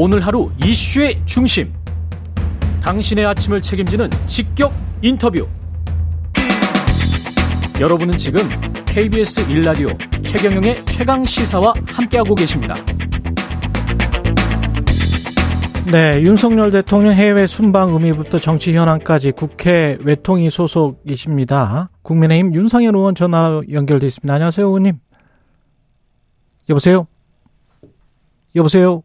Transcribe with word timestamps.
오늘 0.00 0.24
하루 0.24 0.48
이슈의 0.64 1.20
중심. 1.24 1.74
당신의 2.80 3.26
아침을 3.26 3.60
책임지는 3.60 4.08
직격 4.28 4.72
인터뷰. 5.02 5.44
여러분은 7.80 8.16
지금 8.16 8.42
KBS 8.86 9.48
1라디오 9.48 10.22
최경영의 10.22 10.84
최강 10.84 11.24
시사와 11.24 11.74
함께하고 11.88 12.36
계십니다. 12.36 12.76
네, 15.90 16.22
윤석열 16.22 16.70
대통령 16.70 17.12
해외 17.12 17.48
순방 17.48 17.92
의미부터 17.92 18.38
정치 18.38 18.76
현안까지 18.76 19.32
국회 19.32 19.98
외통위 20.04 20.48
소속이십니다. 20.48 21.90
국민의힘 22.02 22.54
윤상현 22.54 22.94
의원 22.94 23.16
전화 23.16 23.62
연결돼 23.68 24.06
있습니다. 24.06 24.32
안녕하세요, 24.32 24.64
의원님. 24.64 25.00
여보세요? 26.68 27.08
여보세요? 28.54 29.02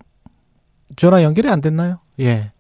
전화 0.96 1.24
연결이 1.24 1.50
안 1.50 1.62
됐나요? 1.62 2.00
예. 2.20 2.52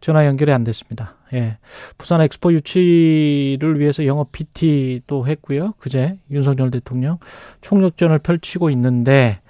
전화 0.00 0.26
연결이 0.26 0.52
안 0.52 0.64
됐습니다. 0.64 1.14
예. 1.32 1.58
부산 1.98 2.20
엑스포 2.20 2.52
유치를 2.52 3.78
위해서 3.80 4.06
영업 4.06 4.32
PT도 4.32 5.26
했고요. 5.26 5.74
그제 5.78 6.18
윤석열 6.30 6.70
대통령 6.70 7.18
총력전을 7.60 8.20
펼치고 8.20 8.70
있는데 8.70 9.40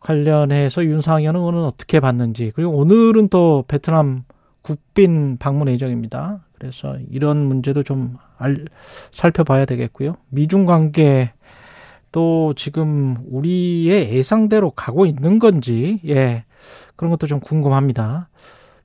관련해서 0.00 0.84
윤상현 0.84 1.34
의원은 1.34 1.64
어떻게 1.64 1.98
봤는지 1.98 2.52
그리고 2.54 2.72
오늘은 2.72 3.28
또 3.28 3.64
베트남 3.66 4.24
국빈 4.62 5.38
방문 5.38 5.68
예정입니다. 5.68 6.44
그래서 6.58 6.96
이런 7.10 7.38
문제도 7.38 7.82
좀 7.82 8.16
알, 8.38 8.64
살펴봐야 9.12 9.64
되겠고요. 9.64 10.16
미중 10.28 10.66
관계 10.66 11.32
또 12.12 12.54
지금 12.56 13.16
우리의 13.30 14.14
예상대로 14.14 14.70
가고 14.70 15.04
있는 15.04 15.38
건지 15.38 16.00
예 16.06 16.44
그런 16.96 17.10
것도 17.10 17.26
좀 17.26 17.40
궁금합니다. 17.40 18.28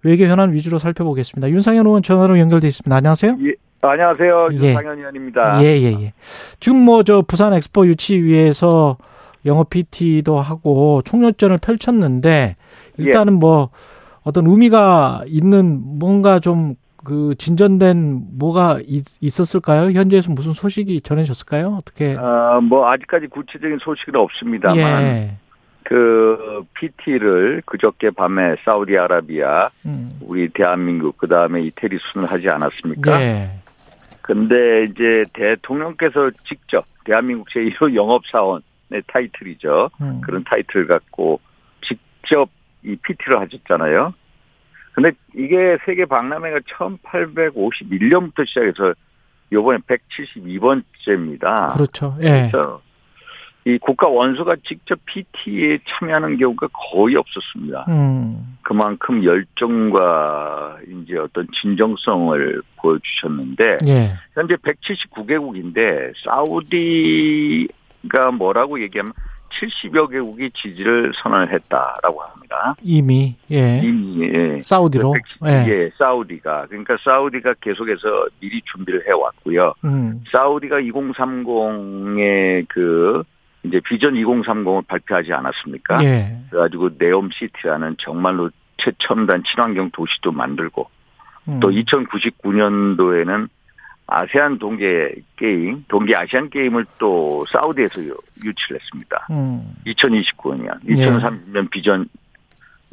외교 0.03 0.25
현안 0.25 0.53
위주로 0.53 0.79
살펴보겠습니다. 0.79 1.49
윤상현 1.49 1.85
의원 1.85 2.01
전화로 2.03 2.39
연결돼 2.39 2.67
있습니다. 2.67 2.95
안녕하세요. 2.95 3.37
예, 3.41 3.53
안녕하세요. 3.81 4.49
예. 4.53 4.55
윤상현 4.55 4.97
의원입니다. 4.97 5.63
예, 5.63 5.79
예, 5.79 5.91
예. 6.01 6.13
지금 6.59 6.79
뭐 6.79 7.03
저 7.03 7.21
부산 7.21 7.53
엑스포 7.53 7.85
유치 7.87 8.21
위해서 8.21 8.97
영업 9.45 9.69
PT도 9.69 10.39
하고 10.39 11.01
총력전을 11.03 11.57
펼쳤는데 11.59 12.55
일단은 12.97 13.33
예. 13.33 13.37
뭐 13.37 13.69
어떤 14.23 14.47
의미가 14.47 15.23
있는 15.27 15.81
뭔가 15.99 16.39
좀 16.39 16.75
그 17.03 17.33
진전된 17.37 18.37
뭐가 18.37 18.79
있, 18.85 19.39
었을까요 19.39 19.91
현재에서 19.91 20.31
무슨 20.31 20.53
소식이 20.53 21.01
전해졌을까요? 21.01 21.77
어떻게? 21.79 22.15
어뭐 22.15 22.87
아직까지 22.87 23.27
구체적인 23.27 23.79
소식은 23.81 24.15
없습니다만 24.15 24.77
예. 24.77 25.37
그 25.89 26.61
PT를 26.75 27.63
그저께 27.65 28.11
밤에 28.11 28.57
사우디아라비아, 28.63 29.71
음. 29.87 30.19
우리 30.21 30.47
대한민국 30.49 31.17
그 31.17 31.27
다음에 31.27 31.63
이태리 31.63 31.97
순을 31.99 32.29
하지 32.29 32.47
않았습니까? 32.47 33.19
예. 33.19 33.49
근데 34.21 34.83
이제 34.83 35.25
대통령께서 35.33 36.29
직접 36.47 36.85
대한민국 37.05 37.49
제1호 37.49 37.95
영업사원의 37.95 39.01
타이틀이죠. 39.07 39.89
음. 39.99 40.21
그런 40.21 40.43
타이틀을 40.43 40.85
갖고 40.85 41.39
직접 41.81 42.47
이 42.83 42.95
PT를 42.95 43.39
하셨잖아요. 43.39 44.13
근데 44.93 45.11
이게 45.33 45.75
세계 45.87 46.05
박람회가 46.05 46.59
1851년부터 46.59 48.47
시작해서 48.47 48.93
요번에 49.51 49.79
172번째입니다. 49.87 51.73
그렇죠. 51.73 52.15
예. 52.21 52.47
그래서 52.51 52.79
이 53.65 53.77
국가 53.77 54.07
원수가 54.07 54.55
직접 54.65 54.99
PT에 55.05 55.79
참여하는 55.87 56.37
경우가 56.37 56.67
거의 56.73 57.15
없었습니다. 57.15 57.85
음. 57.89 58.57
그만큼 58.61 59.23
열정과 59.23 60.77
이제 60.87 61.17
어떤 61.17 61.47
진정성을 61.61 62.61
보여주셨는데 62.77 63.77
예. 63.87 64.13
현재 64.33 64.55
179개국인데 64.55 66.13
사우디가 66.23 68.31
뭐라고 68.37 68.81
얘기하면 68.81 69.13
70여 69.49 70.11
개국이 70.11 70.51
지지를 70.51 71.11
선언을 71.15 71.51
했다라고 71.51 72.21
합니다. 72.21 72.75
이미 72.81 73.35
예. 73.51 73.81
이미 73.83 74.29
예. 74.33 74.61
사우디로 74.63 75.15
1 75.41 75.47
예. 75.47 75.65
예. 75.67 75.91
사우디가 75.97 76.67
그러니까 76.67 76.95
사우디가 77.03 77.55
계속해서 77.61 78.27
미리 78.39 78.61
준비를 78.71 79.05
해 79.07 79.11
왔고요. 79.11 79.73
음. 79.83 80.23
사우디가 80.31 80.81
2030의 80.81 82.65
그 82.69 83.23
이제 83.69 83.79
비전 83.79 84.15
2030을 84.15 84.87
발표하지 84.87 85.31
않았습니까? 85.31 86.03
예. 86.03 86.37
그래가지고 86.49 86.89
네옴시티라는 86.97 87.95
정말로 87.99 88.49
최첨단 88.77 89.43
친환경 89.43 89.91
도시도 89.91 90.31
만들고 90.31 90.89
음. 91.47 91.59
또 91.59 91.69
2099년도에는 91.69 93.47
아세안 94.07 94.57
동계 94.57 95.13
게임, 95.37 95.85
동계 95.87 96.15
아시안 96.15 96.49
게임을 96.49 96.85
또 96.97 97.45
사우디에서 97.47 98.01
유치를 98.43 98.79
했습니다. 98.81 99.27
음. 99.29 99.75
2029년, 99.85 100.83
2030년 100.83 101.63
예. 101.63 101.69
비전 101.69 102.09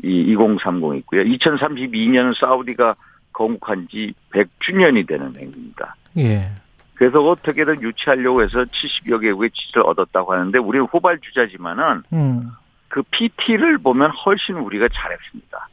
이2030 0.04 0.98
있고요. 0.98 1.22
2032년은 1.24 2.38
사우디가 2.38 2.96
건국한 3.32 3.88
지 3.90 4.12
100주년이 4.32 5.06
되는 5.08 5.34
행입니다. 5.34 5.96
예. 6.18 6.50
그래서 6.96 7.20
어떻게든 7.20 7.82
유치하려고 7.82 8.42
해서 8.42 8.64
70여 8.64 9.20
개국의 9.20 9.50
지지를 9.50 9.82
얻었다고 9.86 10.32
하는데 10.32 10.58
우리는 10.58 10.86
후발주자지만은 10.90 12.02
음. 12.12 12.50
그 12.88 13.02
PT를 13.10 13.78
보면 13.78 14.10
훨씬 14.10 14.56
우리가 14.56 14.88
잘했습니다. 14.92 15.68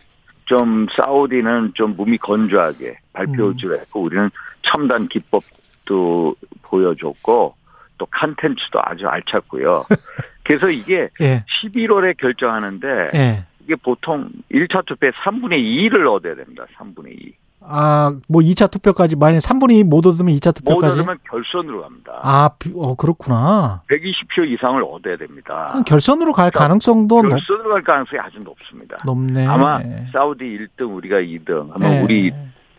좀 0.45 0.87
사우디는 0.95 1.71
좀 1.75 1.95
몸이 1.95 2.17
건조하게 2.17 2.97
발표주를 3.13 3.77
음. 3.77 3.81
했고 3.81 4.01
우리는 4.01 4.29
첨단 4.63 5.07
기법도 5.07 6.35
보여줬고 6.63 7.55
또 7.97 8.05
컨텐츠도 8.07 8.79
아주 8.83 9.07
알찼고요. 9.07 9.85
그래서 10.43 10.69
이게 10.69 11.09
예. 11.21 11.45
11월에 11.63 12.17
결정하는데 12.17 13.11
예. 13.13 13.45
이게 13.63 13.75
보통 13.75 14.29
1차 14.51 14.85
투표에 14.85 15.11
3분의 15.11 15.63
2를 15.63 16.11
얻어야 16.11 16.35
됩니다. 16.35 16.65
3분의 16.75 17.11
2. 17.11 17.33
아, 17.65 18.13
뭐 18.27 18.41
2차 18.41 18.69
투표까지 18.71 19.15
만약 19.15 19.39
3분의 19.39 19.83
2못 19.83 20.05
얻으면 20.05 20.33
2차 20.35 20.55
투표까지 20.55 20.97
못 20.97 21.01
얻으면 21.01 21.17
결선으로 21.29 21.81
갑니다. 21.81 22.19
아, 22.21 22.49
어 22.75 22.95
그렇구나. 22.95 23.81
120표 23.89 24.47
이상을 24.49 24.83
얻어야 24.83 25.17
됩니다. 25.17 25.81
결선으로 25.85 26.33
갈 26.33 26.51
가능성도 26.51 27.21
결선으로 27.21 27.69
갈 27.69 27.83
가능성이 27.83 28.19
아주 28.19 28.39
높습니다. 28.39 28.97
높네. 29.05 29.45
아마 29.45 29.81
사우디 30.11 30.43
1등 30.43 30.95
우리가 30.95 31.17
2등 31.17 31.69
아마 31.73 31.89
네. 31.89 32.01
우리 32.01 32.33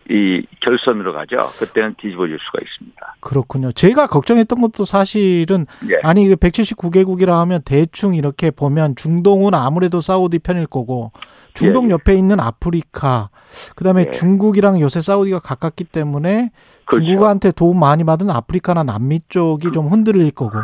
이 0.09 0.45
결선으로 0.59 1.13
가죠. 1.13 1.37
그때는 1.59 1.95
뒤집어질 1.97 2.37
수가 2.39 2.59
있습니다. 2.61 3.15
그렇군요. 3.21 3.71
제가 3.71 4.07
걱정했던 4.07 4.61
것도 4.61 4.85
사실은 4.85 5.65
예. 5.89 5.99
아니 6.03 6.29
179개국이라 6.29 7.29
하면 7.39 7.61
대충 7.65 8.13
이렇게 8.13 8.51
보면 8.51 8.95
중동은 8.95 9.55
아무래도 9.55 10.01
사우디 10.01 10.39
편일 10.39 10.67
거고 10.67 11.11
중동 11.55 11.87
예. 11.87 11.91
옆에 11.91 12.13
있는 12.13 12.39
아프리카 12.39 13.29
그다음에 13.75 14.05
예. 14.07 14.11
중국이랑 14.11 14.79
요새 14.79 15.01
사우디가 15.01 15.39
가깝기 15.39 15.85
때문에 15.85 16.51
그렇죠. 16.85 17.05
중국한테 17.05 17.51
도움 17.51 17.79
많이 17.79 18.03
받은 18.03 18.29
아프리카나 18.29 18.83
남미 18.83 19.21
쪽이 19.27 19.71
좀 19.71 19.87
흔들릴 19.87 20.29
거고 20.31 20.59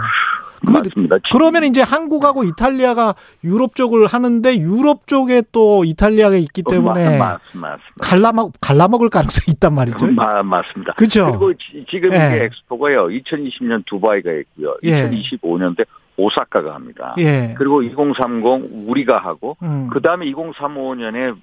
그, 0.66 0.72
맞습니다. 0.72 1.17
그러면 1.31 1.63
이제 1.63 1.81
한국하고 1.81 2.44
이탈리아가 2.44 3.16
유럽 3.44 3.75
쪽을 3.75 4.07
하는데 4.07 4.57
유럽 4.57 5.07
쪽에 5.07 5.44
또 5.51 5.83
이탈리아가 5.83 6.35
있기 6.35 6.63
때문에 6.63 7.17
맞, 7.17 7.39
맞, 7.53 7.79
갈라먹 8.01 8.53
갈라먹을 8.61 9.09
가능성이 9.09 9.55
있단 9.55 9.73
말이죠. 9.73 10.11
맞, 10.11 10.44
맞습니다. 10.44 10.94
그렇죠. 10.94 11.25
그리고 11.25 11.53
지금 11.89 12.13
예. 12.13 12.35
이게 12.35 12.45
엑스포가요. 12.45 13.07
2020년 13.07 13.85
두바이가 13.85 14.31
있고요. 14.31 14.75
예. 14.83 15.09
2025년대 15.09 15.85
오사카가 16.17 16.75
합니다. 16.75 17.16
예. 17.17 17.55
그리고 17.57 17.81
2030 17.81 18.88
우리가 18.88 19.17
하고 19.17 19.57
음. 19.63 19.89
그다음에 19.91 20.25
2035년에 20.31 21.35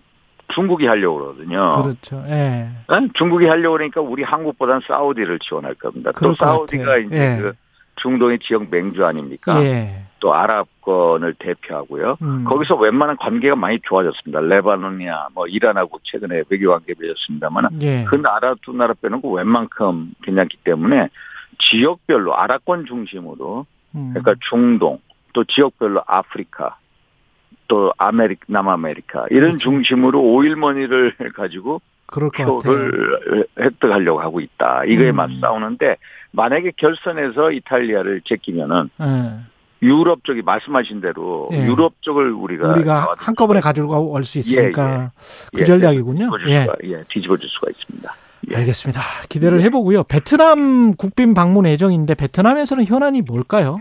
중국이 0.54 0.87
하려고 0.87 1.19
그러거든요. 1.19 1.82
그렇죠. 1.82 2.25
예. 2.28 2.69
중국이 3.14 3.46
하려고 3.46 3.75
그러니까 3.75 4.00
우리 4.00 4.22
한국보다는 4.22 4.81
사우디를 4.87 5.40
지원할 5.40 5.75
겁니다. 5.75 6.12
또 6.12 6.34
사우디가 6.34 6.98
이제 6.98 7.16
예. 7.16 7.43
그 7.43 7.52
중동의 8.00 8.38
지역 8.40 8.68
맹주 8.70 9.04
아닙니까? 9.04 9.62
예. 9.64 10.04
또 10.20 10.34
아랍권을 10.34 11.34
대표하고요. 11.38 12.16
음. 12.22 12.44
거기서 12.44 12.76
웬만한 12.76 13.16
관계가 13.18 13.54
많이 13.54 13.78
좋아졌습니다. 13.82 14.40
레바논이나 14.40 15.28
뭐 15.32 15.46
이란하고 15.46 16.00
최근에 16.02 16.42
외교 16.48 16.70
관계 16.70 16.94
맺었습니다만 16.98 17.68
예. 17.82 18.04
그 18.04 18.16
나라 18.16 18.54
두 18.62 18.72
나라 18.72 18.94
빼놓고 18.94 19.32
웬만큼 19.32 20.12
괜찮기 20.22 20.58
때문에 20.64 21.08
지역별로 21.70 22.36
아랍권 22.36 22.86
중심으로 22.86 23.66
음. 23.94 24.10
그러니까 24.12 24.34
중동 24.48 24.98
또 25.32 25.44
지역별로 25.44 26.02
아프리카 26.06 26.78
또 27.68 27.92
아메리카 27.98 28.44
남아메리카 28.48 29.26
이런 29.30 29.50
그렇죠. 29.50 29.58
중심으로 29.58 30.20
오일머니를 30.20 31.14
가지고 31.34 31.80
그럴 32.08 32.31
표를 32.31 33.46
획득하려고 33.58 34.20
하고 34.20 34.40
있다. 34.40 34.84
이거에 34.87 35.10
음. 35.10 35.16
맞싸우는데 35.16 35.96
만약에 36.32 36.72
결선에서 36.76 37.52
이탈리아를 37.52 38.22
제끼면은 38.25 38.90
네. 38.99 39.38
유럽 39.82 40.25
쪽이 40.25 40.43
말씀하신 40.43 41.00
대로 41.00 41.49
예. 41.52 41.64
유럽 41.66 41.93
쪽을 42.00 42.32
우리가 42.32 42.69
우리가 42.72 43.14
한꺼번에 43.16 43.60
가지고 43.60 44.10
올 44.10 44.25
수 44.25 44.38
있으니까 44.38 45.10
예, 45.55 45.58
예. 45.58 45.58
그 45.58 45.64
전략이군요. 45.64 46.25
뒤집어줄 46.31 46.50
예. 46.50 46.60
수가, 46.62 46.75
예, 46.84 47.05
뒤집어줄 47.08 47.49
수가 47.49 47.70
있습니다. 47.70 48.14
예. 48.50 48.56
알겠습니다. 48.56 49.00
기대를 49.28 49.60
해보고요. 49.62 50.02
베트남 50.05 50.94
국빈 50.94 51.34
방문 51.34 51.66
예정인데 51.66 52.14
베트남에서는 52.14 52.87
현안이 52.87 53.22
뭘까요? 53.22 53.78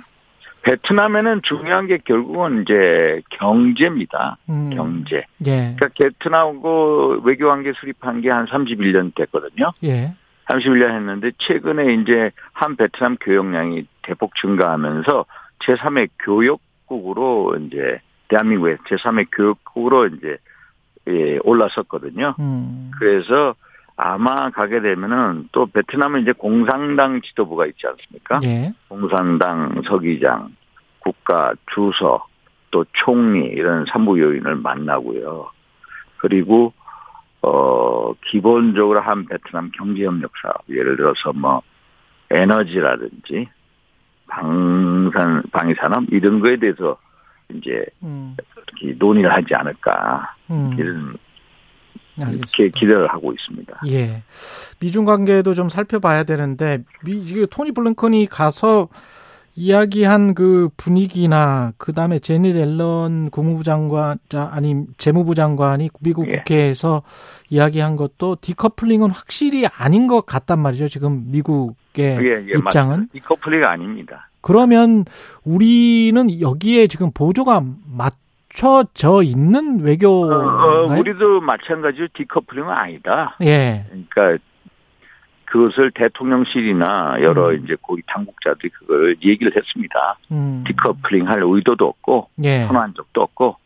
베트남에는 0.67 1.41
중요한 1.43 1.87
게 1.87 1.97
결국은 1.97 2.63
이제 2.63 3.21
경제입니다. 3.29 4.37
음. 4.49 4.69
경제. 4.75 5.23
예. 5.45 5.75
그러니까 5.77 5.87
베트남하고 5.97 7.21
외교관계 7.23 7.71
수립한 7.73 8.21
게 8.21 8.29
한 8.29 8.45
31년 8.45 9.15
됐거든요. 9.15 9.71
예. 9.85 10.13
31년 10.49 10.93
했는데 10.93 11.31
최근에 11.37 11.93
이제 11.93 12.31
한 12.51 12.75
베트남 12.75 13.15
교역량이 13.17 13.87
대폭 14.01 14.35
증가하면서 14.35 15.25
제3의 15.59 16.09
교역국으로 16.19 17.57
이제 17.61 18.01
대한민국의 18.27 18.77
제3의 18.89 19.27
교역국으로 19.31 20.07
이제 20.07 20.37
예, 21.07 21.39
올라섰거든요. 21.43 22.35
음. 22.39 22.91
그래서 22.99 23.55
아마 23.97 24.51
가게 24.51 24.79
되면은 24.79 25.49
또 25.51 25.65
베트남은 25.65 26.21
이제 26.21 26.31
공산당 26.31 27.19
지도부가 27.21 27.65
있지 27.65 27.87
않습니까? 27.87 28.39
예. 28.43 28.71
공산당 28.87 29.81
서기장, 29.85 30.55
국가 30.99 31.53
주석, 31.73 32.27
또 32.69 32.85
총리 32.93 33.47
이런 33.47 33.85
산부 33.89 34.19
요인을 34.19 34.55
만나고요. 34.57 35.49
그리고 36.17 36.73
어 37.41 38.13
기본적으로 38.25 39.01
한 39.01 39.25
베트남 39.25 39.71
경제협력 39.71 40.31
사업 40.41 40.63
예를 40.69 40.95
들어서 40.95 41.33
뭐 41.33 41.61
에너지라든지 42.29 43.47
방산 44.27 45.43
방위 45.51 45.73
산업 45.75 46.03
이런 46.11 46.39
거에 46.39 46.57
대해서 46.57 46.97
이제 47.53 47.85
음. 48.03 48.35
논의를 48.97 49.31
하지 49.33 49.55
않을까 49.55 50.35
음. 50.51 50.75
이런 50.77 51.17
이렇게 52.17 52.69
기대를 52.69 53.07
하고 53.07 53.33
있습니다. 53.33 53.81
예. 53.87 54.23
미중 54.79 55.05
관계도 55.05 55.53
좀 55.53 55.69
살펴봐야 55.69 56.23
되는데 56.23 56.83
미 57.03 57.45
토니 57.49 57.71
블링컨이 57.73 58.27
가서 58.27 58.89
이야기한 59.55 60.35
그 60.35 60.69
분위기나 60.77 61.73
그 61.77 61.91
다음에 61.91 62.19
제니 62.19 62.49
앨런 62.51 63.31
국무부 63.31 63.63
장관 63.63 64.19
아니 64.31 64.85
재무부 64.99 65.33
장관이 65.33 65.89
미국 65.99 66.27
예. 66.27 66.37
국회에서 66.37 67.01
이야기한 67.49 67.95
것도 67.95 68.37
디커플링은 68.39 69.09
확실히 69.09 69.65
아닌 69.65 70.05
것 70.05 70.27
같단 70.27 70.59
말이죠. 70.59 70.89
지금 70.89 71.31
미국의 71.31 71.75
예, 71.97 72.45
예, 72.47 72.57
입장은 72.57 72.89
맞습니다. 72.89 73.13
디커플링 73.13 73.63
아닙니다. 73.63 74.29
그러면 74.41 75.05
우리는 75.43 76.39
여기에 76.39 76.87
지금 76.87 77.11
보조가 77.11 77.63
맞 77.85 78.13
춰져 78.57 79.21
있는 79.21 79.81
외교 79.81 80.07
어, 80.25 80.33
어, 80.33 80.97
우리도 80.97 81.41
마찬가지로 81.41 82.07
디커플링은 82.13 82.69
아니다. 82.69 83.35
예. 83.43 83.85
그러니까 83.87 84.43
그것을 85.45 85.91
대통령실이나 85.91 87.17
여러 87.21 87.51
음. 87.51 87.61
이제 87.63 87.75
고위 87.79 88.01
당국자들이 88.07 88.69
그걸 88.69 89.15
얘기를 89.23 89.55
했습니다. 89.55 90.17
음. 90.31 90.63
디커플링 90.67 91.27
할 91.27 91.41
의도도 91.43 91.85
없고 91.87 92.29
예. 92.43 92.65
선한 92.65 92.95
적도 92.95 93.21
없고 93.21 93.57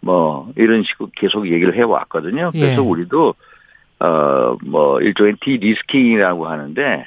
뭐 0.00 0.52
이런 0.56 0.82
식으로 0.82 1.10
계속 1.14 1.46
얘기를 1.46 1.76
해 1.76 1.82
왔거든요. 1.82 2.50
그래서 2.50 2.82
예. 2.82 2.86
우리도 2.86 3.34
어 4.00 4.56
뭐 4.64 5.00
일종의 5.00 5.36
디리스킹이라고 5.40 6.48
하는데 6.48 7.06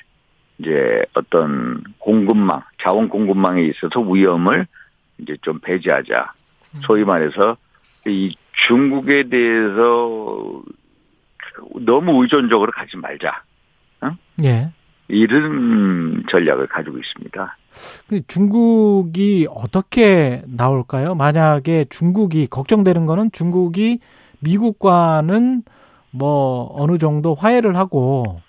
이제 0.59 1.03
어떤 1.13 1.83
공급망, 1.99 2.61
자원 2.81 3.09
공급망에 3.09 3.63
있어서 3.63 3.99
위험을 3.99 4.67
이제 5.19 5.35
좀 5.41 5.59
배제하자. 5.59 6.31
음. 6.75 6.81
소위 6.81 7.03
말해서 7.03 7.57
이 8.05 8.35
중국에 8.67 9.29
대해서 9.29 10.61
너무 11.75 12.21
의존적으로 12.21 12.71
가지 12.71 12.97
말자. 12.97 13.43
예. 14.43 14.71
이런 15.07 16.23
전략을 16.29 16.67
가지고 16.67 16.97
있습니다. 16.97 17.57
중국이 18.27 19.47
어떻게 19.49 20.43
나올까요? 20.47 21.15
만약에 21.15 21.85
중국이 21.89 22.47
걱정되는 22.47 23.05
거는 23.05 23.31
중국이 23.31 23.99
미국과는 24.39 25.63
뭐 26.11 26.69
어느 26.73 26.97
정도 26.97 27.35
화해를 27.35 27.75
하고 27.75 28.41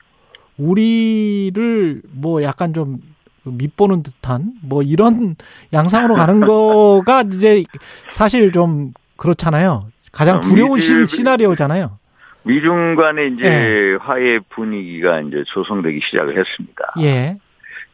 우리를 0.58 2.02
뭐 2.12 2.42
약간 2.42 2.72
좀 2.72 2.98
밑보는 3.44 4.02
듯한 4.02 4.52
뭐 4.62 4.82
이런 4.82 5.36
양상으로 5.72 6.14
가는 6.14 6.40
거가 6.46 7.22
이제 7.22 7.64
사실 8.10 8.52
좀 8.52 8.92
그렇잖아요. 9.16 9.86
가장 10.12 10.40
두려운 10.40 10.78
시나리오잖아요. 10.78 11.98
미중 12.44 12.94
간의 12.96 13.32
이제 13.34 13.44
예. 13.44 13.98
화해 14.00 14.38
분위기가 14.50 15.20
이제 15.20 15.42
조성되기 15.46 16.00
시작을 16.04 16.38
했습니다. 16.38 16.92
예. 17.00 17.38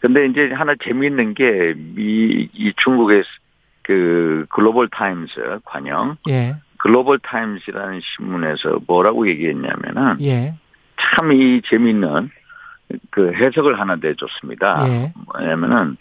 근데 0.01 0.27
이제 0.27 0.51
하나 0.53 0.75
재미있는 0.83 1.35
게 1.35 1.75
미, 1.77 2.49
이 2.53 2.73
중국의 2.83 3.23
그 3.83 4.47
글로벌 4.51 4.89
타임스 4.89 5.61
관영. 5.65 6.17
예. 6.29 6.57
글로벌 6.79 7.19
타임스라는 7.21 8.01
신문에서 8.03 8.81
뭐라고 8.87 9.29
얘기했냐면은. 9.29 10.17
예. 10.23 10.55
참 11.17 11.33
이 11.33 11.61
재미있는 11.69 12.31
그 13.11 13.33
해석을 13.33 13.79
하나 13.79 13.97
내줬습니다. 13.97 14.89
예. 14.89 15.13
뭐냐면은 15.27 15.97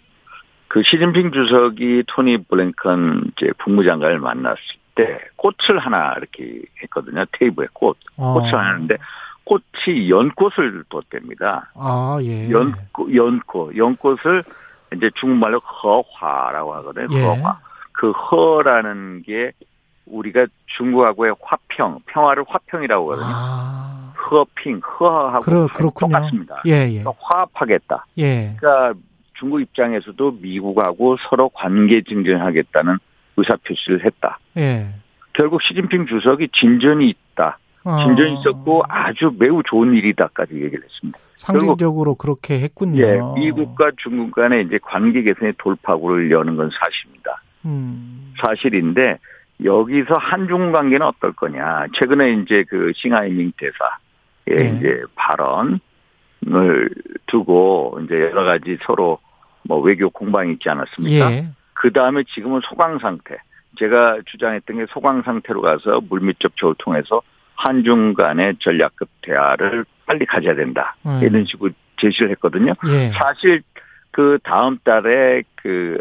그 0.68 0.83
시진핑 0.83 1.31
주석이 1.31 2.03
토니 2.07 2.44
블랭컨 2.45 3.31
이제 3.31 3.51
국무장관을 3.63 4.19
만났을 4.19 4.62
때 4.95 5.19
꽃을 5.36 5.80
하나 5.80 6.13
이렇게 6.18 6.62
했거든요. 6.83 7.25
테이블에 7.31 7.68
꽃. 7.74 7.97
어. 8.18 8.33
꽃을 8.33 8.53
하는데 8.53 8.97
꽃이 9.45 10.09
연꽃을 10.09 10.83
뒀답니다. 10.89 11.71
아, 11.75 12.19
예. 12.21 12.51
연꽃, 12.51 13.15
연꽃, 13.15 13.75
연꽃을 13.75 14.44
이제 14.95 15.09
중국말로 15.15 15.59
허화라고 15.59 16.75
하거든요. 16.75 17.07
예. 17.12 17.24
허화. 17.24 17.59
그 17.92 18.12
허라는 18.12 19.24
게 19.24 19.51
우리가 20.06 20.45
중국하고의 20.77 21.35
화평, 21.42 22.00
평화를 22.06 22.45
화평이라고 22.47 23.12
하거든요. 23.12 23.35
아. 23.35 23.88
허핑, 24.30 24.80
허하고 24.80 25.42
그러. 25.42 25.68
똑같습니다. 25.74 26.62
예, 26.68 26.90
예. 26.92 27.04
화합하겠다. 27.20 28.06
예. 28.18 28.56
그러니까 28.58 29.00
중국 29.34 29.62
입장에서도 29.62 30.38
미국하고 30.42 31.18
서로 31.30 31.50
관계 31.50 32.02
증진하겠다는 32.02 32.98
의사표시를 33.38 34.06
했다. 34.06 34.40
예. 34.58 34.88
결국 35.34 35.62
시진핑 35.62 36.08
주석이 36.08 36.50
진전이 36.54 37.10
있다. 37.10 37.58
아. 37.86 38.04
진전이 38.04 38.40
있었고 38.40 38.83
아주 38.90 39.33
매우 39.40 39.64
좋은 39.64 39.94
일이다까지 39.94 40.54
얘기를 40.56 40.83
했습니다. 40.83 41.18
상징적으로 41.38 42.16
그렇게 42.16 42.59
했군요. 42.59 43.02
예, 43.02 43.19
미국과 43.40 43.92
중국 43.98 44.31
간의 44.31 44.66
이제 44.66 44.78
관계 44.81 45.24
개선의 45.24 45.54
돌파구를 45.57 46.30
여는 46.30 46.57
건 46.57 46.69
사실입니다. 46.78 47.42
음. 47.66 48.33
사실인데 48.38 49.18
여기서 49.64 50.18
한중 50.18 50.71
관계는 50.71 51.06
어떨 51.06 51.33
거냐. 51.33 51.88
최근에 51.94 52.33
이제 52.33 52.66
그 52.68 52.92
싱하이밍 52.95 53.54
대사 53.57 53.74
의 54.48 54.66
예. 54.66 54.69
이제 54.69 55.04
발언을 55.16 55.80
두고 57.28 58.00
이제 58.04 58.16
여러 58.16 58.44
가지 58.44 58.78
서로 58.84 59.19
뭐 59.64 59.80
외교 59.80 60.10
공방이 60.10 60.54
있지 60.54 60.69
않았습니까? 60.69 61.31
예. 61.31 61.48
그 61.74 61.92
다음에 61.92 62.24
지금은 62.24 62.62
소강 62.64 63.00
상태. 63.00 63.38
제가 63.78 64.18
주장했던 64.26 64.78
게 64.78 64.86
소강 64.90 65.22
상태로 65.22 65.62
가서 65.62 66.02
물밑 66.10 66.40
접촉을 66.40 66.76
통해서 66.80 67.22
한중 67.56 68.14
간의 68.14 68.56
전략급 68.60 69.10
대화를 69.22 69.86
빨리 70.06 70.26
가져야 70.26 70.56
된다. 70.56 70.96
음. 71.06 71.19
이런 71.22 71.46
식으로 71.46 71.72
제시를 71.98 72.31
했거든요. 72.31 72.74
예. 72.88 73.12
사실 73.12 73.62
그 74.12 74.40
다음 74.44 74.78
달에 74.84 75.44
그 75.56 76.00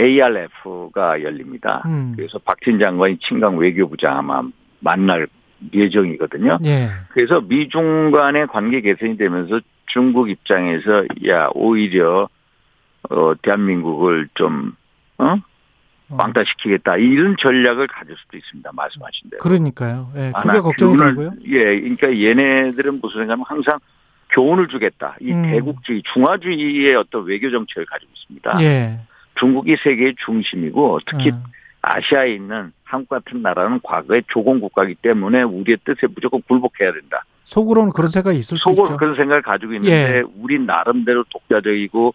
ARF가 0.00 1.22
열립니다. 1.22 1.82
음. 1.86 2.14
그래서 2.16 2.38
박진 2.38 2.78
장관이 2.78 3.18
친강 3.18 3.58
외교부장 3.58 4.16
아마 4.16 4.42
만날 4.80 5.26
예정이거든요. 5.72 6.58
예. 6.64 6.88
그래서 7.10 7.40
미중 7.40 8.10
간의 8.10 8.46
관계 8.46 8.80
개선이 8.80 9.16
되면서 9.16 9.60
중국 9.86 10.30
입장에서 10.30 11.04
야 11.26 11.48
오히려 11.54 12.28
어 13.08 13.32
대한민국을 13.42 14.28
좀 14.34 14.74
어? 15.18 15.36
어? 16.10 16.16
왕따시키겠다 16.16 16.96
이런 16.96 17.36
전략을 17.38 17.86
가질 17.86 18.16
수도 18.16 18.36
있습니다. 18.36 18.70
말씀하신 18.72 19.30
대로. 19.30 19.40
그러니까요. 19.40 20.12
예, 20.16 20.32
그게 20.40 20.58
걱정이더라고요. 20.58 21.32
예, 21.46 21.80
그러니까 21.80 22.08
얘네들은 22.08 23.00
무슨 23.00 23.20
생각하면 23.20 23.44
항상 23.46 23.78
교훈을 24.30 24.68
주겠다. 24.68 25.16
이 25.20 25.32
음. 25.32 25.42
대국주의, 25.42 26.02
중화주의의 26.12 26.94
어떤 26.96 27.24
외교 27.24 27.50
정책을 27.50 27.86
가지고 27.86 28.10
있습니다. 28.14 28.62
예. 28.62 29.00
중국이 29.38 29.76
세계의 29.82 30.16
중심이고 30.24 31.00
특히 31.06 31.30
음. 31.30 31.42
아시아에 31.82 32.34
있는 32.34 32.72
한국 32.84 33.08
같은 33.08 33.42
나라는 33.42 33.80
과거에 33.82 34.22
조공 34.28 34.60
국가이기 34.60 34.96
때문에 34.96 35.42
우리의 35.42 35.78
뜻에 35.84 36.06
무조건 36.14 36.42
굴복해야 36.42 36.92
된다. 36.92 37.24
속으로는 37.44 37.92
그런 37.92 38.10
생각이 38.10 38.38
있을 38.38 38.58
수 38.58 38.70
있죠. 38.70 38.76
속으로 38.76 38.96
그런 38.96 39.14
생각을 39.14 39.42
가지고 39.42 39.74
있는데 39.74 40.18
예. 40.18 40.22
우리 40.38 40.58
나름대로 40.58 41.24
독자적이고 41.30 42.14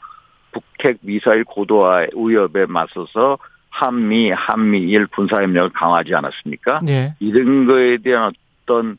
북핵 0.52 1.00
미사일 1.02 1.44
고도화 1.44 2.08
위협에 2.16 2.66
맞서서 2.68 3.38
한미, 3.70 4.32
한미일 4.32 5.08
군사협력을 5.08 5.72
강화하지 5.72 6.16
않았습니까? 6.16 6.80
네. 6.84 7.16
이런 7.20 7.66
거에 7.66 7.98
대한 7.98 8.32
어떤 8.64 8.98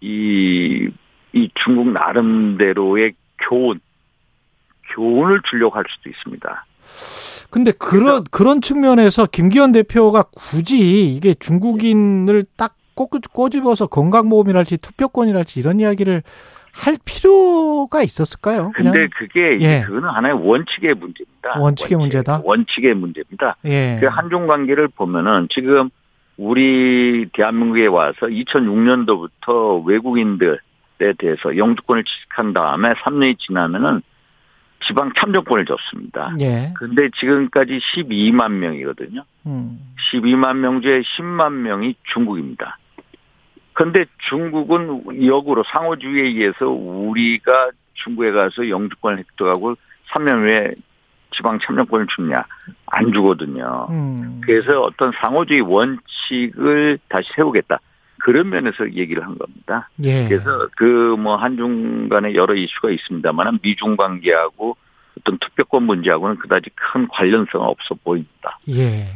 이, 0.00 0.88
이 1.32 1.50
중국 1.54 1.90
나름대로의 1.90 3.14
교훈, 3.38 3.80
교훈을 4.94 5.40
주려고 5.50 5.74
할 5.74 5.84
수도 5.88 6.08
있습니다. 6.08 6.64
근데 7.56 7.72
그런 7.72 8.22
그런 8.30 8.60
측면에서 8.60 9.24
김기현 9.24 9.72
대표가 9.72 10.24
굳이 10.24 11.14
이게 11.14 11.32
중국인을 11.32 12.44
딱 12.54 12.76
꼬집어서 12.94 13.86
건강보험이랄지 13.86 14.76
투표권이랄지 14.76 15.60
이런 15.60 15.80
이야기를 15.80 16.22
할 16.74 16.98
필요가 17.02 18.02
있었을까요? 18.02 18.72
그냥? 18.74 18.92
근데 18.92 19.08
그게 19.16 19.58
예. 19.62 19.80
그거는 19.86 20.06
하나의 20.06 20.34
원칙의 20.34 20.96
문제입니다. 20.96 21.58
원칙의 21.58 21.96
문제다. 21.96 22.42
원칙의 22.44 22.92
문제입니다. 22.92 23.56
예. 23.64 23.96
그 24.00 24.06
한중 24.06 24.46
관계를 24.46 24.88
보면은 24.88 25.48
지금 25.50 25.88
우리 26.36 27.26
대한민국에 27.32 27.86
와서 27.86 28.26
2006년도부터 28.26 29.82
외국인들에 29.86 30.58
대해서 31.16 31.56
영주권을 31.56 32.04
취득한 32.04 32.52
다음에 32.52 32.92
3년이 32.92 33.38
지나면은 33.38 34.02
지방 34.86 35.12
참정권을 35.18 35.64
줬습니다. 35.64 36.34
예. 36.40 36.72
근데 36.76 37.08
지금까지 37.18 37.78
12만 37.78 38.52
명이거든요. 38.52 39.24
음. 39.46 39.78
12만 40.12 40.56
명 40.58 40.80
중에 40.80 41.02
10만 41.02 41.52
명이 41.52 41.96
중국입니다. 42.12 42.78
근데 43.72 44.06
중국은 44.28 45.26
역으로 45.26 45.62
상호주의에 45.64 46.22
의해서 46.28 46.68
우리가 46.68 47.70
중국에 47.94 48.32
가서 48.32 48.68
영주권을 48.68 49.18
획득하고 49.18 49.74
3년 50.12 50.42
후에 50.42 50.74
지방 51.32 51.58
참여권을 51.58 52.06
주냐 52.14 52.44
안 52.86 53.12
주거든요. 53.12 53.86
음. 53.90 54.40
그래서 54.44 54.80
어떤 54.80 55.12
상호주의 55.20 55.60
원칙을 55.60 56.98
다시 57.08 57.28
세우겠다. 57.34 57.78
그런 58.26 58.48
면에서 58.48 58.92
얘기를 58.92 59.24
한 59.24 59.38
겁니다. 59.38 59.88
예. 60.02 60.26
그래서 60.26 60.66
그 60.76 61.16
뭐 61.16 61.36
한중 61.36 62.08
간에 62.08 62.34
여러 62.34 62.56
이슈가 62.56 62.90
있습니다만 62.90 63.60
미중 63.62 63.96
관계하고 63.96 64.76
어떤 65.20 65.38
투표권 65.38 65.84
문제하고는 65.84 66.36
그다지 66.40 66.70
큰 66.74 67.06
관련성은 67.06 67.64
없어 67.64 67.94
보입니다. 68.02 68.58
예. 68.68 69.06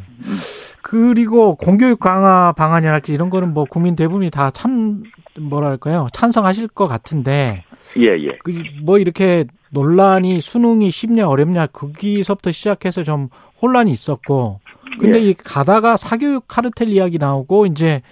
그리고 0.80 1.56
공교육 1.56 1.98
강화 1.98 2.52
방안이랄지 2.52 3.12
이런 3.12 3.30
거는 3.30 3.52
뭐 3.52 3.64
국민 3.64 3.96
대부분이 3.96 4.30
다 4.30 4.52
참 4.52 5.02
뭐랄까요 5.40 6.06
찬성하실 6.12 6.68
것 6.68 6.86
같은데 6.86 7.64
예예. 7.98 8.38
그뭐 8.44 8.98
이렇게 9.00 9.44
논란이 9.70 10.40
수능이 10.40 10.92
쉽냐 10.92 11.28
어렵냐 11.28 11.66
거기서부터 11.66 12.52
시작해서 12.52 13.02
좀 13.02 13.28
혼란이 13.60 13.90
있었고 13.90 14.60
근데 14.98 15.18
예. 15.22 15.30
이 15.30 15.34
가다가 15.34 15.96
사교육 15.96 16.44
카르텔 16.48 16.88
이야기 16.88 17.18
나오고 17.18 17.66
이제 17.66 18.02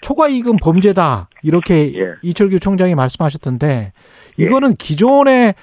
초과 0.00 0.28
이익은 0.28 0.56
범죄다 0.62 1.28
이렇게 1.42 1.92
예. 1.94 2.14
이철규 2.22 2.60
총장이 2.60 2.94
말씀하셨던데 2.94 3.92
이거는 4.36 4.70
예. 4.70 4.74
기존의 4.78 5.54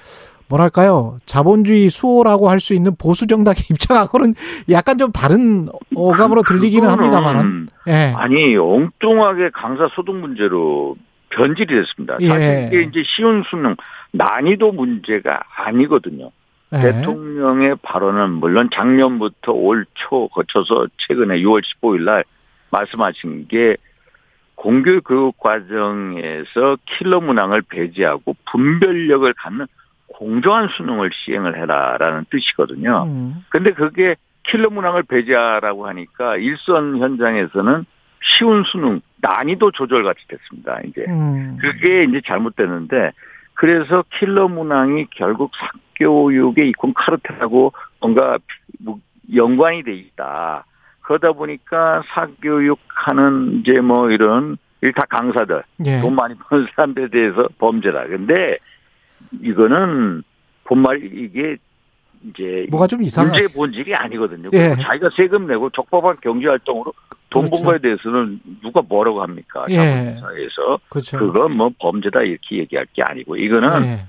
뭐랄까요 0.48 1.18
자본주의 1.26 1.88
수호라고 1.88 2.50
할 2.50 2.60
수 2.60 2.74
있는 2.74 2.94
보수 2.96 3.26
정당의 3.26 3.56
입장하고는 3.70 4.34
약간 4.70 4.98
좀 4.98 5.12
다른 5.12 5.68
어감으로 5.94 6.42
들리기는 6.42 6.88
합니다만은 6.88 7.68
예. 7.88 8.12
아니 8.16 8.56
엉뚱하게 8.56 9.50
강사 9.52 9.88
소득 9.94 10.14
문제로 10.16 10.96
변질이 11.30 11.74
됐습니다. 11.74 12.16
예. 12.20 12.28
사실 12.28 12.68
이게 12.68 12.82
이제 12.82 13.02
쉬운 13.04 13.42
수능 13.50 13.76
난이도 14.12 14.72
문제가 14.72 15.40
아니거든요. 15.56 16.30
예. 16.72 16.78
대통령의 16.78 17.76
발언은 17.82 18.30
물론 18.30 18.68
작년부터 18.72 19.52
올 19.52 19.84
초 19.94 20.28
거쳐서 20.28 20.86
최근에 20.98 21.40
6월 21.40 21.62
15일 21.62 22.02
날 22.02 22.24
말씀하신 22.70 23.48
게 23.48 23.76
공교육 24.56 25.04
교육 25.04 25.38
과정에서 25.38 26.76
킬러 26.86 27.20
문항을 27.20 27.62
배제하고 27.62 28.36
분별력을 28.50 29.32
갖는 29.34 29.66
공정한 30.06 30.68
수능을 30.68 31.10
시행을 31.12 31.58
해라라는 31.60 32.26
뜻이거든요. 32.30 33.04
음. 33.08 33.44
근데 33.48 33.72
그게 33.72 34.16
킬러 34.44 34.70
문항을 34.70 35.02
배제하라고 35.04 35.86
하니까 35.88 36.36
일선 36.36 36.98
현장에서는 36.98 37.84
쉬운 38.22 38.62
수능 38.64 39.00
난이도 39.20 39.72
조절 39.72 40.04
같이 40.04 40.20
됐습니다. 40.28 40.80
이제 40.86 41.04
음. 41.08 41.58
그게 41.60 42.04
이제 42.04 42.20
잘못됐는데 42.24 43.10
그래서 43.54 44.04
킬러 44.18 44.48
문항이 44.48 45.06
결국 45.10 45.52
사교육의 45.54 46.68
이콘 46.70 46.92
카르텔하고 46.94 47.72
뭔가 48.00 48.38
뭐 48.80 48.98
연관이 49.34 49.82
돼 49.82 49.92
있다. 49.94 50.66
그러다 51.02 51.32
보니까 51.32 52.02
사교육하는 52.08 53.60
이제 53.60 53.80
뭐 53.80 54.10
이런 54.10 54.56
일타 54.80 55.06
강사들 55.06 55.62
예. 55.86 56.00
돈 56.00 56.14
많이 56.14 56.34
버는 56.34 56.66
사람들에 56.74 57.08
대해서 57.08 57.48
범죄다. 57.58 58.06
근데 58.06 58.58
이거는 59.40 60.22
본말 60.64 61.04
이게 61.04 61.56
이제 62.24 62.66
뭐가 62.70 62.86
좀 62.86 63.02
이상한 63.02 63.32
문제 63.32 63.54
본질이 63.54 63.94
아니거든요. 63.94 64.50
예. 64.52 64.74
자기가 64.80 65.10
세금 65.16 65.46
내고 65.46 65.70
적법한 65.70 66.18
경제 66.22 66.48
활동으로 66.48 66.92
돈번 67.34 67.50
그렇죠. 67.50 67.64
거에 67.64 67.78
대해서는 67.78 68.40
누가 68.62 68.80
뭐라고 68.80 69.22
합니까? 69.22 69.66
예. 69.68 69.74
자본사에서 69.76 70.78
그렇죠. 70.88 71.18
그건 71.18 71.56
뭐 71.56 71.70
범죄다 71.80 72.22
이렇게 72.22 72.58
얘기할 72.58 72.86
게 72.92 73.02
아니고 73.02 73.36
이거는 73.36 73.84
예. 73.84 74.06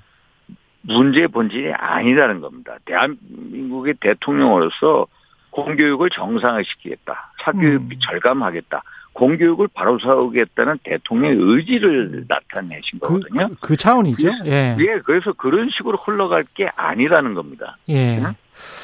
문제 0.82 1.26
본질이 1.28 1.74
아니라는 1.74 2.42
겁니다. 2.42 2.78
대한민국의 2.86 3.96
대통령으로서 4.00 5.08
공교육을 5.50 6.10
정상화시키겠다. 6.12 7.32
사교육비 7.42 7.96
음. 7.96 8.00
절감하겠다. 8.00 8.84
공교육을 9.16 9.70
바로 9.74 9.98
세우겠다는 9.98 10.80
대통령의 10.84 11.38
의지를 11.40 12.26
나타내신 12.28 13.00
그, 13.00 13.08
거거든요. 13.08 13.48
그, 13.62 13.70
그 13.70 13.78
차원이죠. 13.78 14.28
예. 14.46 14.76
예. 14.78 15.00
그래서 15.06 15.32
그런 15.34 15.70
식으로 15.76 15.98
흘러갈 15.98 16.44
게 16.54 16.68
아니라는 16.76 17.34
겁니다. 17.34 17.78
예. 17.90 18.20
응? 18.20 18.34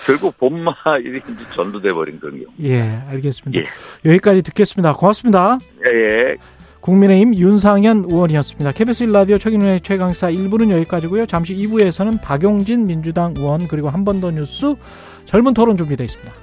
결국 0.06 0.38
본말이 0.38 1.22
전도돼 1.54 1.92
버린 1.94 2.20
그런 2.20 2.36
경우. 2.40 2.48
예, 2.64 2.82
알겠습니다. 3.10 3.62
예. 3.62 4.10
여기까지 4.10 4.42
듣겠습니다. 4.44 4.94
고맙습니다. 4.96 5.60
예. 5.86 5.90
예. 5.90 6.36
국민의힘 6.80 7.36
윤상현 7.38 8.06
의원이었습니다. 8.10 8.72
KBS 8.72 9.06
1라디오 9.06 9.40
최경련의 9.40 9.82
최강사 9.82 10.32
1부는 10.32 10.72
여기까지고요. 10.72 11.26
잠시 11.28 11.54
2부에서는 11.56 12.22
박용진 12.22 12.88
민주당 12.88 13.34
의원 13.38 13.68
그리고 13.68 13.90
한 13.90 14.04
번 14.04 14.20
더 14.22 14.32
뉴스 14.32 14.76
젊은 15.26 15.54
토론 15.54 15.78
준비되어 15.78 16.06
있습니다. 16.06 16.34